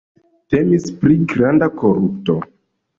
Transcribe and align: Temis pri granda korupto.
Temis 0.53 0.89
pri 1.03 1.19
granda 1.35 1.71
korupto. 1.85 2.43